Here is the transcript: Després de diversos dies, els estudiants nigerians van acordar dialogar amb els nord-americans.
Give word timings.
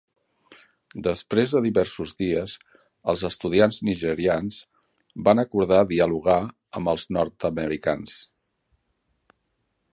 Després 1.07 1.51
de 1.55 1.59
diversos 1.65 2.15
dies, 2.21 2.55
els 3.13 3.25
estudiants 3.29 3.79
nigerians 3.91 4.57
van 5.29 5.45
acordar 5.45 5.81
dialogar 5.95 6.41
amb 6.81 6.93
els 6.95 7.09
nord-americans. 7.19 8.17